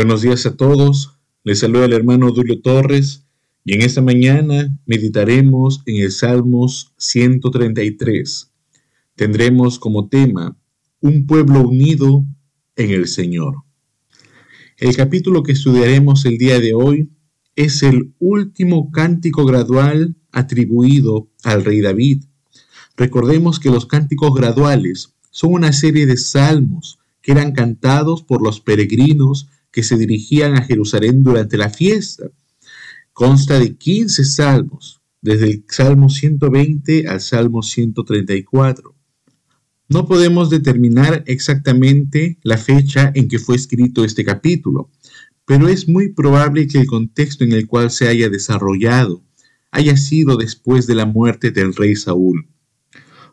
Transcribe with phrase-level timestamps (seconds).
[0.00, 1.18] Buenos días a todos.
[1.44, 3.26] Les saluda el hermano Dulio Torres
[3.66, 8.50] y en esta mañana meditaremos en el Salmos 133.
[9.14, 10.56] Tendremos como tema
[11.00, 12.24] un pueblo unido
[12.76, 13.56] en el Señor.
[14.78, 17.10] El capítulo que estudiaremos el día de hoy
[17.54, 22.24] es el último cántico gradual atribuido al rey David.
[22.96, 28.62] Recordemos que los cánticos graduales son una serie de salmos que eran cantados por los
[28.62, 32.30] peregrinos que se dirigían a Jerusalén durante la fiesta.
[33.12, 38.94] Consta de 15 salmos, desde el Salmo 120 al Salmo 134.
[39.88, 44.90] No podemos determinar exactamente la fecha en que fue escrito este capítulo,
[45.44, 49.24] pero es muy probable que el contexto en el cual se haya desarrollado
[49.72, 52.48] haya sido después de la muerte del rey Saúl.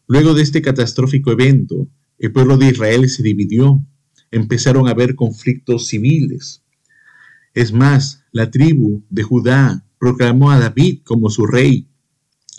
[0.08, 3.84] Luego de este catastrófico evento, el pueblo de Israel se dividió
[4.31, 6.64] empezaron a haber conflictos civiles.
[7.53, 11.88] Es más, la tribu de Judá proclamó a David como su rey,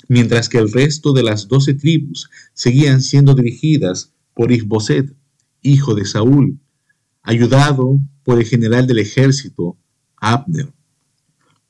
[0.08, 5.14] mientras que el resto de las doce tribus seguían siendo dirigidas por Isboset,
[5.62, 6.58] hijo de Saúl,
[7.22, 9.76] ayudado por el general del ejército,
[10.16, 10.72] Abner.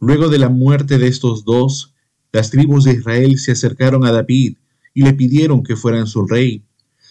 [0.01, 1.95] Luego de la muerte de estos dos,
[2.33, 4.57] las tribus de Israel se acercaron a David
[4.95, 6.65] y le pidieron que fueran su rey.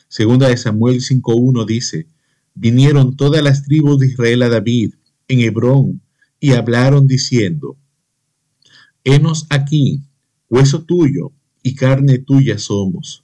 [0.08, 2.08] Segunda de Samuel 5.1 dice,
[2.58, 4.96] vinieron todas las tribus de Israel a David
[5.28, 6.02] en Hebrón
[6.40, 7.78] y hablaron diciendo,
[9.04, 10.02] Henos aquí,
[10.50, 11.32] hueso tuyo
[11.64, 13.24] y carne tuya somos.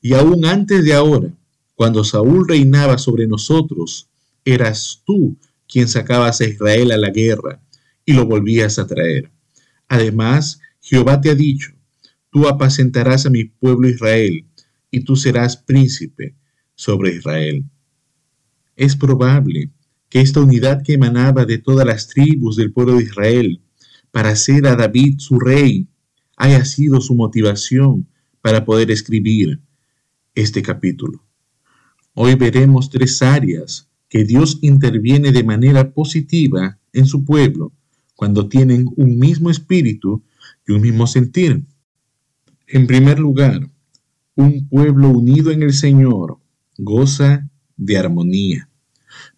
[0.00, 1.34] Y aún antes de ahora,
[1.74, 4.08] cuando Saúl reinaba sobre nosotros,
[4.44, 5.36] eras tú
[5.68, 7.60] quien sacabas a Israel a la guerra
[8.04, 9.30] y lo volvías a traer.
[9.88, 11.72] Además, Jehová te ha dicho,
[12.30, 14.44] tú apacentarás a mi pueblo Israel,
[14.90, 16.34] y tú serás príncipe
[16.74, 17.64] sobre Israel.
[18.78, 19.72] Es probable
[20.08, 23.60] que esta unidad que emanaba de todas las tribus del pueblo de Israel
[24.12, 25.88] para hacer a David su rey
[26.36, 28.06] haya sido su motivación
[28.40, 29.60] para poder escribir
[30.36, 31.24] este capítulo.
[32.14, 37.72] Hoy veremos tres áreas que Dios interviene de manera positiva en su pueblo
[38.14, 40.22] cuando tienen un mismo espíritu
[40.68, 41.64] y un mismo sentir.
[42.68, 43.68] En primer lugar,
[44.36, 46.38] un pueblo unido en el Señor
[46.76, 48.67] goza de armonía.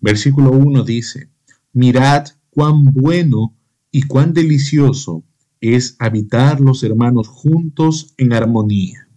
[0.01, 1.29] Versículo 1 dice,
[1.73, 3.57] mirad cuán bueno
[3.91, 5.25] y cuán delicioso
[5.61, 9.09] es habitar los hermanos juntos en armonía.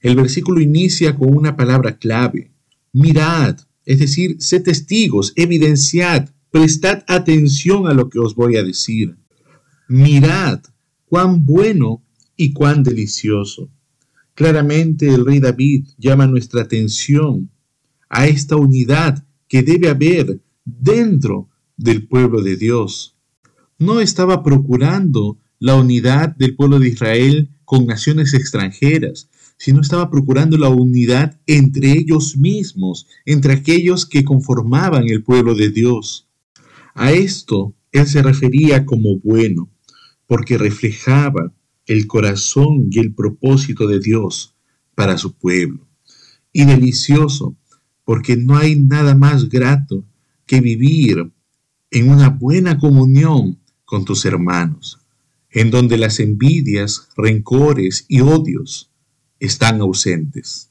[0.00, 2.52] El versículo inicia con una palabra clave,
[2.92, 9.16] mirad, es decir, sé testigos, evidenciad, prestad atención a lo que os voy a decir.
[9.88, 10.62] Mirad
[11.06, 12.02] cuán bueno
[12.36, 13.70] y cuán delicioso.
[14.34, 17.50] Claramente el rey David llama nuestra atención
[18.08, 23.16] a esta unidad que debe haber dentro del pueblo de Dios.
[23.78, 30.58] No estaba procurando la unidad del pueblo de Israel con naciones extranjeras, sino estaba procurando
[30.58, 36.26] la unidad entre ellos mismos, entre aquellos que conformaban el pueblo de Dios.
[36.92, 39.70] A esto él se refería como bueno,
[40.26, 41.54] porque reflejaba
[41.86, 44.56] el corazón y el propósito de Dios
[44.96, 45.86] para su pueblo.
[46.52, 47.56] Y delicioso,
[48.04, 50.04] porque no hay nada más grato
[50.46, 51.32] que vivir
[51.90, 54.98] en una buena comunión con tus hermanos,
[55.50, 58.90] en donde las envidias, rencores y odios
[59.38, 60.70] están ausentes.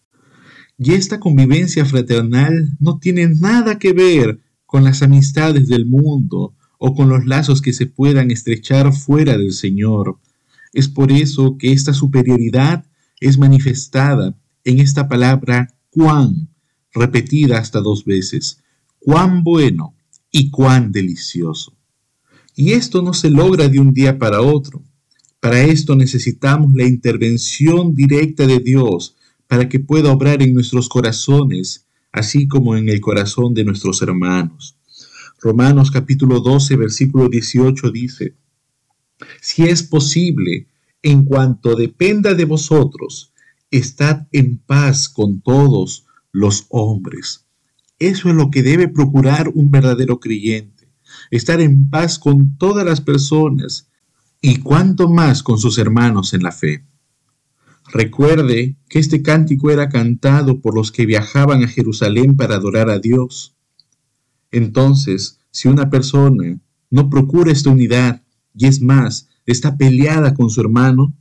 [0.77, 6.95] Y esta convivencia fraternal no tiene nada que ver con las amistades del mundo o
[6.95, 10.17] con los lazos que se puedan estrechar fuera del Señor.
[10.73, 12.85] Es por eso que esta superioridad
[13.19, 16.49] es manifestada en esta palabra cuán,
[16.93, 18.63] repetida hasta dos veces,
[18.99, 19.95] cuán bueno
[20.31, 21.75] y cuán delicioso.
[22.55, 24.83] Y esto no se logra de un día para otro.
[25.39, 29.15] Para esto necesitamos la intervención directa de Dios
[29.47, 34.77] para que pueda obrar en nuestros corazones, así como en el corazón de nuestros hermanos.
[35.41, 38.35] Romanos capítulo 12, versículo 18 dice,
[39.41, 40.67] Si es posible,
[41.01, 43.33] en cuanto dependa de vosotros,
[43.69, 46.02] estad en paz con todos
[46.33, 47.45] los hombres.
[47.99, 50.91] Eso es lo que debe procurar un verdadero creyente,
[51.31, 53.89] estar en paz con todas las personas
[54.41, 56.85] y cuanto más con sus hermanos en la fe.
[57.93, 62.99] Recuerde que este cántico era cantado por los que viajaban a Jerusalén para adorar a
[62.99, 63.55] Dios.
[64.51, 66.59] Entonces, si una persona
[66.89, 68.23] no procura esta unidad
[68.55, 71.13] y es más, está peleada con su hermano,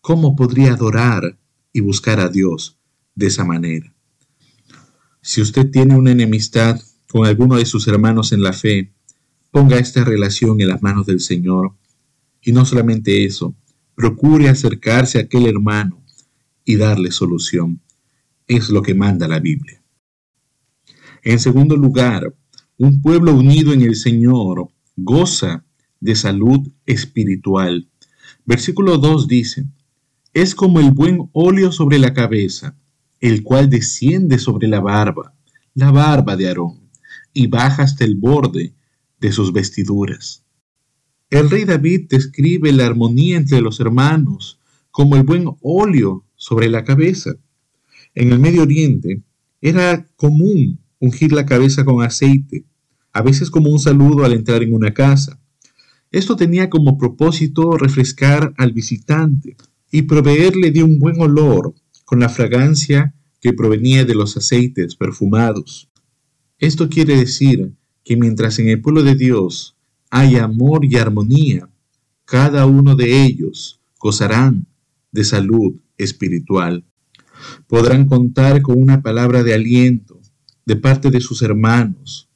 [0.00, 1.38] ¿cómo podría adorar
[1.72, 2.78] y buscar a Dios
[3.14, 3.94] de esa manera?
[5.22, 8.92] Si usted tiene una enemistad con alguno de sus hermanos en la fe,
[9.50, 11.74] ponga esta relación en las manos del Señor.
[12.40, 13.54] Y no solamente eso,
[13.94, 16.02] procure acercarse a aquel hermano
[16.64, 17.80] y darle solución.
[18.46, 19.82] Es lo que manda la Biblia.
[21.22, 22.34] En segundo lugar,
[22.78, 25.64] un pueblo unido en el Señor goza
[26.00, 27.88] de salud espiritual.
[28.46, 29.66] Versículo 2 dice,
[30.32, 32.76] es como el buen óleo sobre la cabeza,
[33.20, 35.34] el cual desciende sobre la barba,
[35.74, 36.90] la barba de Aarón,
[37.32, 38.74] y baja hasta el borde
[39.20, 40.44] de sus vestiduras.
[41.28, 44.58] El rey David describe la armonía entre los hermanos
[44.90, 47.36] como el buen óleo sobre la cabeza.
[48.14, 49.22] En el Medio Oriente
[49.60, 52.64] era común ungir la cabeza con aceite,
[53.12, 55.38] a veces como un saludo al entrar en una casa.
[56.10, 59.56] Esto tenía como propósito refrescar al visitante
[59.92, 61.74] y proveerle de un buen olor
[62.10, 65.88] con la fragancia que provenía de los aceites perfumados.
[66.58, 67.72] Esto quiere decir
[68.02, 69.76] que mientras en el pueblo de Dios
[70.10, 71.70] hay amor y armonía,
[72.24, 74.66] cada uno de ellos gozarán
[75.12, 76.84] de salud espiritual.
[77.68, 80.20] Podrán contar con una palabra de aliento
[80.66, 82.28] de parte de sus hermanos,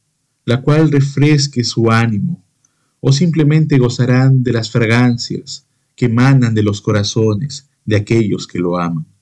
[0.44, 2.44] la cual refresque su ánimo,
[3.00, 5.66] o simplemente gozarán de las fragancias
[5.96, 9.13] que emanan de los corazones de aquellos que lo aman.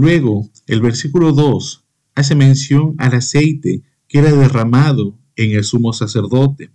[0.00, 1.84] Luego, el versículo 2
[2.14, 6.70] hace mención al aceite que era derramado en el sumo sacerdote.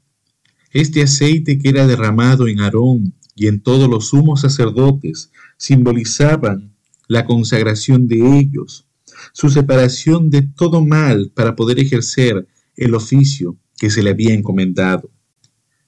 [0.72, 6.76] Este aceite que era derramado en Aarón y en todos los sumos sacerdotes simbolizaban
[7.08, 8.88] la consagración de ellos,
[9.32, 15.10] su separación de todo mal para poder ejercer el oficio que se le había encomendado.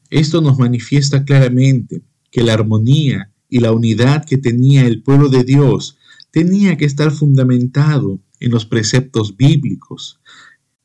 [0.09, 2.01] Esto nos manifiesta claramente
[2.31, 5.97] que la armonía y la unidad que tenía el pueblo de Dios
[6.35, 10.19] tenía que estar fundamentado en los preceptos bíblicos.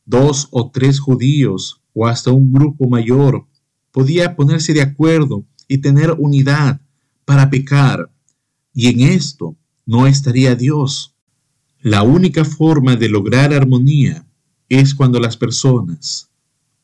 [0.04, 3.48] Dos o tres judíos o hasta un grupo mayor
[3.90, 6.80] podía ponerse de acuerdo y tener unidad
[7.24, 8.12] para pecar.
[8.72, 9.56] Y en esto
[9.86, 11.16] no estaría Dios.
[11.80, 14.24] La única forma de lograr armonía
[14.68, 16.30] es cuando las personas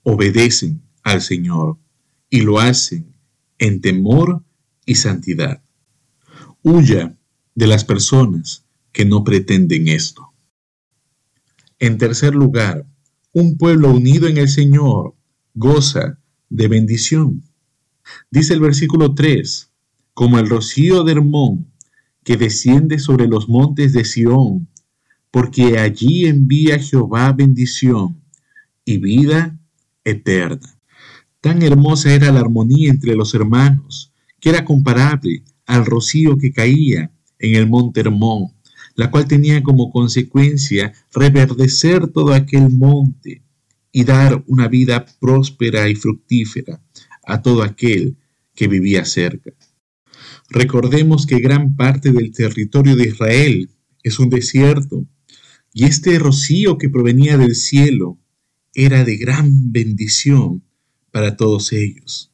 [0.02, 1.78] obedecen al Señor
[2.28, 3.14] y lo hacen
[3.58, 4.42] en temor
[4.84, 5.62] y santidad.
[6.64, 7.15] Huya
[7.56, 10.32] de las personas que no pretenden esto.
[11.81, 12.87] En tercer lugar,
[13.32, 15.14] un pueblo unido en el Señor
[15.55, 16.19] goza
[16.49, 17.43] de bendición.
[18.31, 19.70] Dice el versículo 3,
[20.14, 21.73] como el rocío de Hermón
[22.23, 24.69] que desciende sobre los montes de Sión,
[25.31, 28.20] porque allí envía Jehová bendición
[28.85, 29.59] y vida
[30.05, 30.79] eterna.
[31.41, 37.12] Tan hermosa era la armonía entre los hermanos, que era comparable al rocío que caía
[37.38, 38.53] en el monte Hermón,
[38.94, 43.43] la cual tenía como consecuencia reverdecer todo aquel monte
[43.93, 46.83] y dar una vida próspera y fructífera
[47.25, 48.17] a todo aquel
[48.55, 49.53] que vivía cerca.
[50.49, 53.71] Recordemos que gran parte del territorio de Israel
[54.03, 55.05] es un desierto,
[55.73, 58.19] y este rocío que provenía del cielo
[58.75, 60.62] era de gran bendición
[61.11, 62.33] para todos ellos.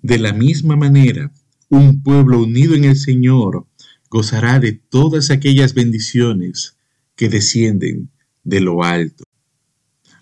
[0.00, 1.32] De la misma manera,
[1.68, 3.66] un pueblo unido en el Señor
[4.12, 6.76] gozará de todas aquellas bendiciones
[7.16, 8.10] que descienden
[8.44, 9.24] de lo alto.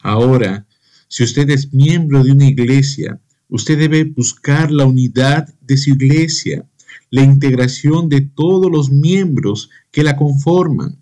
[0.01, 0.69] Ahora,
[1.09, 6.65] si usted es miembro de una iglesia, usted debe buscar la unidad de su iglesia
[7.11, 10.97] la integración de todos los miembros que la conforman.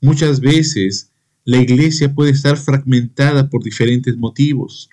[0.00, 1.12] Muchas veces
[1.44, 4.90] la iglesia puede estar fragmentada por diferentes motivos.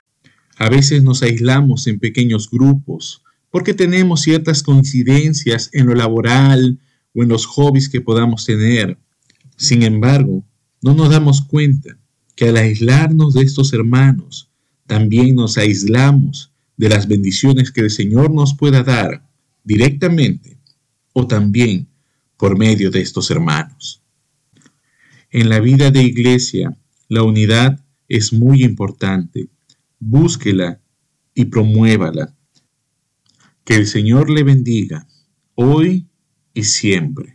[0.58, 6.77] A veces nos aislamos en pequeños grupos porque tenemos ciertas coincidencias en lo laboral
[7.15, 8.98] o en los hobbies que podamos tener.
[9.55, 10.45] Sin embargo,
[10.81, 11.98] no nos damos cuenta
[12.36, 14.51] que al aislarnos de estos hermanos,
[14.86, 19.27] también nos aislamos de las bendiciones que el Señor nos pueda dar
[19.63, 20.60] directamente
[21.13, 21.88] o también
[22.38, 24.03] por medio de estos hermanos.
[25.31, 29.50] En la vida de iglesia, la unidad es muy importante.
[30.00, 30.81] Búsquela
[31.34, 32.36] y promuévala.
[33.63, 35.07] Que el Señor le bendiga
[35.55, 36.07] hoy
[36.56, 37.35] y siempre.